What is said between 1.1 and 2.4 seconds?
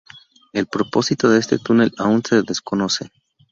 de este túnel aún